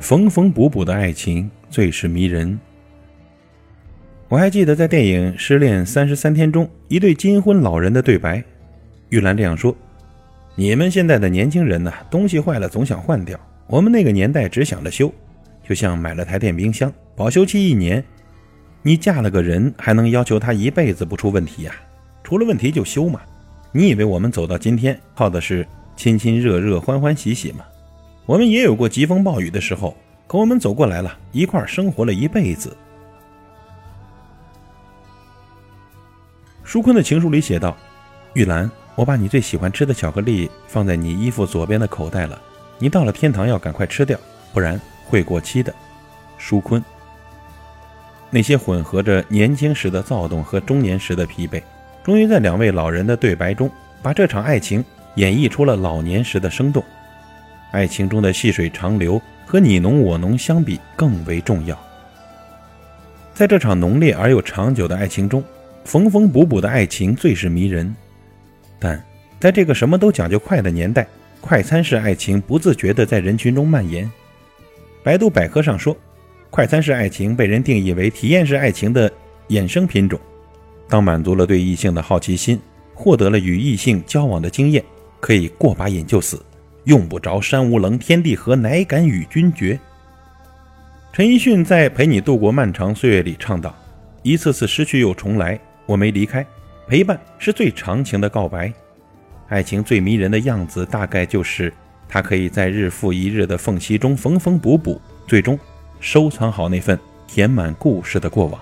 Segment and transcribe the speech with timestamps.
[0.00, 2.58] 缝缝补补的爱情最是迷人。
[4.28, 8.42] 我还记得在电影《失恋三十三天》中，一对金婚老人的对白，
[9.10, 9.76] 玉兰这样说
[10.56, 15.12] ：“你们现在的年轻人呐，东西坏了总想换掉，我们那个年代只想着修，
[15.68, 18.02] 就像买了台电冰箱，保修期一年，
[18.82, 21.74] 你嫁了个人还能要求他一辈子不出问题呀？
[22.24, 23.20] 出了问题就修嘛。
[23.70, 27.64] 你以为我们走到今天靠的是亲亲热热、欢欢喜喜吗？”
[28.26, 32.76] 我们也有过疾风暴雨的时候，可我们走过来了，一块生活了一辈子。
[36.62, 37.76] 舒坤的情书里写道
[38.34, 42.40] ：“玉兰，我把你最喜欢吃的巧克力放在你衣服左边的口袋了，
[42.78, 44.16] 你到了天堂要赶快吃掉，
[44.52, 45.74] 不然会过期的。”
[46.38, 46.82] 舒坤。
[48.30, 51.60] 那些混合着年轻时的躁动和中年时的疲惫，
[52.04, 53.68] 终于在两位老人的对白中，
[54.00, 54.84] 把这场爱情
[55.16, 56.84] 演绎出了老年时的生动。
[57.70, 61.78] 爱情中的细水长流和你侬我侬相比更为重要。
[63.34, 65.42] 在这场浓烈而又长久的爱情中，
[65.84, 67.94] 缝缝补补的爱情最是迷人。
[68.78, 69.02] 但
[69.38, 71.06] 在这个什么都讲究快的年代，
[71.40, 74.10] 快餐式爱情不自觉地在人群中蔓延。
[75.02, 75.96] 百度百科上说，
[76.50, 79.10] 快餐式爱情被人定义为体验式爱情的
[79.48, 80.20] 衍生品种。
[80.88, 82.60] 当满足了对异性的好奇心，
[82.92, 84.84] 获得了与异性交往的经验，
[85.20, 86.44] 可以过把瘾就死。
[86.84, 89.78] 用不着山无棱，天地合，乃敢与君绝。
[91.12, 93.74] 陈奕迅在《陪你度过漫长岁月》里唱道
[94.22, 96.46] ：“一次次失去又重来，我没离开，
[96.86, 98.72] 陪伴是最长情的告白。
[99.48, 101.72] 爱情最迷人的样子，大概就是
[102.08, 105.58] 它可以在日复一日的缝隙中缝缝补补，最终
[105.98, 108.60] 收藏好那份填满故事的过往。”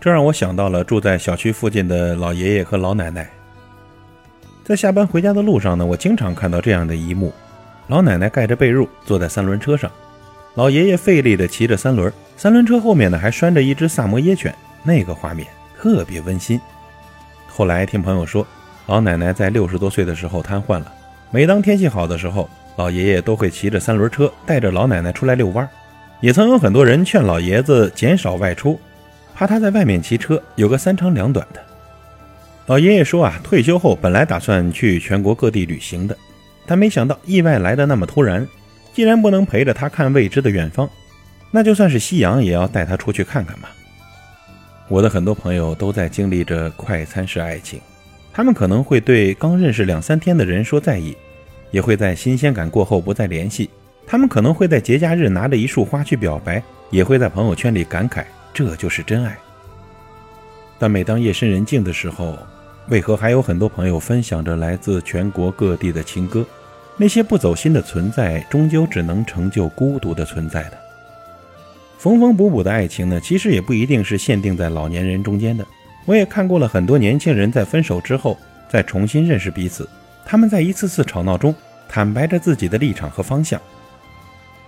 [0.00, 3.28] 这让我想到了住在小区附近的老爷爷和老奶奶。
[4.64, 7.30] 在下班回家的路上呢，我经常看到这样的一幕：
[7.88, 9.90] 老奶奶盖着被褥坐在三轮车上，
[10.54, 16.58] 老爷爷费力地骑着三轮，三轮车后面呢还拴着一只萨摩耶犬，那个画面特别温馨。
[17.46, 18.46] 后来听朋友说，
[18.86, 20.90] 老奶奶在六十多岁的时候瘫痪了，
[21.30, 25.68] 每当天气好的时候，老爷爷都会骑着三轮车带着老奶奶出来遛弯。
[26.20, 28.80] 也曾有很多人劝老爷子减少外出，
[29.34, 31.60] 怕他在外面骑车有个三长两短的。
[32.66, 36.16] 老爷爷说啊，退休后本来打算去全国各地旅行的，
[36.66, 38.46] 但没想到意外来的那么突然。
[38.94, 40.88] 既然不能陪着他看未知的远方，
[41.50, 43.68] 那就算是夕阳也要带他出去看看嘛。
[44.88, 47.80] 我的很多朋友都在经历着快餐式爱情，
[48.32, 51.16] 他们可能会对刚认识两三天的人说在意，
[51.70, 53.68] 也会在新鲜感过后不再联系。
[54.06, 59.36] 他们可能会在节假日拿着一束花去表白，也会在朋友圈里感慨这就是真爱。
[60.78, 62.38] 但每当夜深人静的时候，
[62.88, 66.44] 为何还有很多朋友分享着来自全国各地的情歌？
[66.96, 70.78] 那些不走心的存在，终究只能成就孤独的存在的。
[71.98, 73.18] 缝缝补补的爱情呢？
[73.20, 75.66] 其实也不一定是限定在老年人中间的。
[76.04, 79.88] 我也看过了很多年轻人在分手之后再重新认识彼此，
[80.26, 81.54] 他们在一次次吵闹中
[81.88, 83.58] 坦白着自己的立场和方向。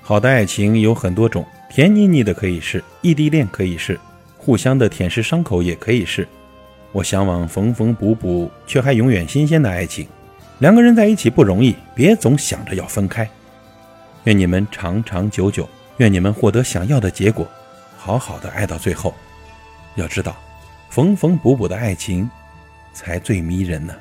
[0.00, 3.98] 好的爱情有很多种，甜腻腻的可以是，异地恋可以是，
[4.38, 6.28] 互相的舔舐伤口也可以是。
[6.94, 10.06] 我向往缝缝补补却还永远新鲜的爱情，
[10.60, 13.28] 两个人在一起不容易，别总想着要分开。
[14.22, 17.48] 愿你们长长久久，愿你们获得想要的结果，
[17.96, 19.12] 好好的爱到最后。
[19.96, 20.36] 要知道，
[20.88, 22.30] 缝缝补补的爱情
[22.92, 23.92] 才最迷人呢。